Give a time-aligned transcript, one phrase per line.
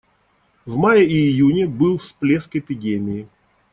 [0.65, 3.29] В мае и июне был всплеск эпидемии.